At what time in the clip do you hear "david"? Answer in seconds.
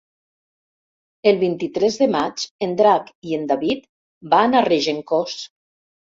3.53-3.87